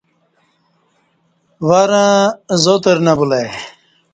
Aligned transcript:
ورں 1.67 2.13
زاتر 2.63 2.97
نہ 3.05 3.13
بُلہ 3.17 3.37
ای 3.41 3.47